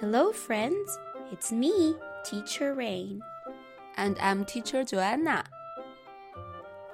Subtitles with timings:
[0.00, 0.96] Hello, friends.
[1.32, 3.20] It's me, Teacher Reign.
[3.96, 5.42] And I'm Teacher Joanna.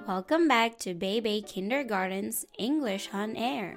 [0.09, 3.77] Welcome back to Baby Kindergarten's English on Air.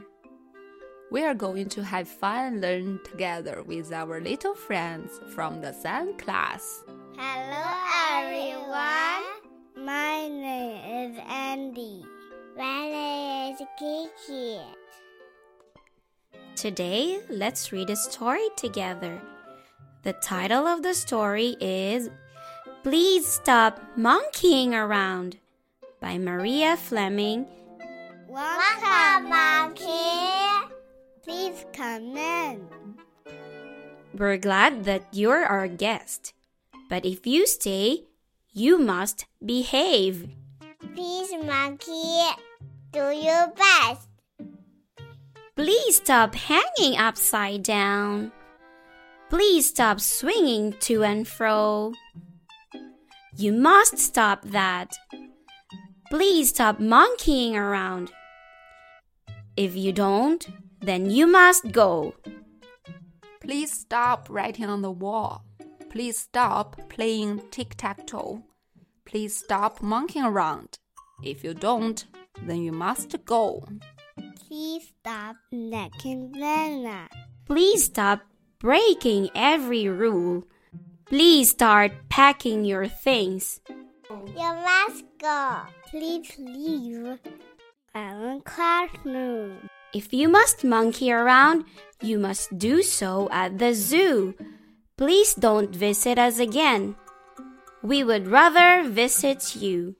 [1.12, 5.74] We are going to have fun and learn together with our little friends from the
[5.74, 6.86] Sun class.
[7.18, 7.68] Hello,
[8.16, 9.26] everyone.
[9.86, 12.06] My name is Andy.
[12.58, 14.62] My name is Kiki.
[16.58, 19.22] Today, let's read a story together.
[20.02, 22.10] The title of the story is
[22.82, 25.38] Please Stop Monkeying Around
[26.02, 27.46] by Maria Fleming.
[28.28, 30.74] Welcome, Monkey.
[31.22, 32.68] Please come in.
[34.16, 36.34] We're glad that you're our guest.
[36.90, 38.06] But if you stay,
[38.52, 40.30] you must behave.
[40.96, 42.18] Please, Monkey,
[42.92, 44.10] do your best.
[45.58, 48.32] Please stop hanging upside down.
[49.32, 51.94] Please stop swinging to and fro.
[53.36, 54.94] You must stop that.
[56.12, 58.12] Please stop monkeying around.
[59.56, 60.48] If you don't,
[60.80, 62.14] then you must go.
[63.42, 65.44] Please stop writing on the wall.
[65.90, 68.44] Please stop playing tic tac toe.
[69.06, 70.78] Please stop monkeying around.
[71.24, 72.06] If you don't,
[72.44, 73.68] then you must go.
[74.38, 77.10] Please stop necking banana.
[77.46, 78.22] Please stop
[78.60, 80.44] breaking every rule.
[81.06, 83.60] Please start packing your things.
[84.10, 85.62] You must go.
[85.90, 87.20] Please leave.
[87.96, 89.70] Our classroom.
[89.94, 91.66] If you must monkey around,
[92.02, 94.36] you must do so at the zoo.
[94.98, 96.96] Please don't visit us again.
[97.82, 99.96] We would rather visit you.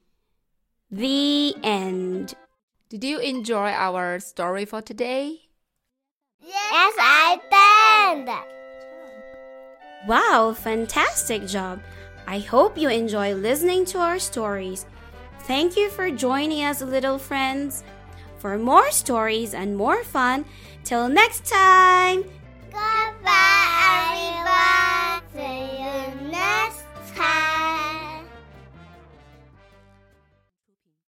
[0.90, 2.34] The end.
[2.88, 5.50] Did you enjoy our story for today?
[6.40, 8.32] Yes, I did.
[10.08, 11.82] Wow, fantastic job.
[12.26, 14.86] I hope you enjoy listening to our stories.
[15.40, 17.84] Thank you for joining us, little friends.
[18.38, 20.46] For more stories and more fun,
[20.82, 22.22] till next time.
[22.22, 22.37] Goodbye,